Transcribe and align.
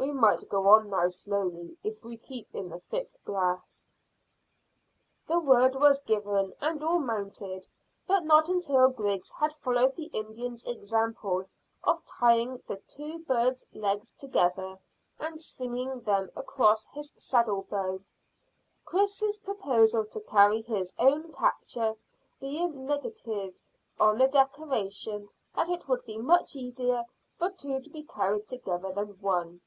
We 0.00 0.12
might 0.12 0.48
go 0.48 0.66
on 0.68 0.88
now 0.88 1.08
slowly 1.08 1.76
if 1.84 2.02
we 2.02 2.16
keep 2.16 2.54
in 2.54 2.70
the 2.70 2.78
thick 2.80 3.22
grass." 3.22 3.84
The 5.26 5.38
word 5.38 5.76
was 5.76 6.00
given, 6.00 6.54
and 6.58 6.82
all 6.82 6.98
mounted, 7.00 7.66
but 8.06 8.24
not 8.24 8.48
until 8.48 8.88
Griggs 8.88 9.30
had 9.32 9.52
followed 9.52 9.96
the 9.96 10.06
Indians' 10.06 10.64
example 10.64 11.44
of 11.84 12.02
tying 12.18 12.62
the 12.66 12.78
two 12.88 13.18
birds' 13.18 13.66
legs 13.74 14.10
together 14.12 14.78
and 15.18 15.38
swinging 15.38 16.00
them 16.00 16.30
across 16.34 16.86
his 16.94 17.12
saddle 17.18 17.66
bow, 17.70 18.00
Chris's 18.86 19.38
proposal 19.40 20.06
to 20.06 20.20
carry 20.22 20.62
his 20.62 20.94
own 20.98 21.30
capture 21.34 21.94
being 22.40 22.86
negatived 22.86 23.60
on 24.00 24.16
the 24.16 24.28
declaration 24.28 25.28
that 25.54 25.68
it 25.68 25.88
would 25.88 26.04
be 26.06 26.16
much 26.16 26.56
easier 26.56 27.04
for 27.36 27.50
two 27.50 27.80
to 27.82 27.90
be 27.90 28.02
carried 28.02 28.48
together 28.48 28.90
than 28.94 29.20
one. 29.20 29.60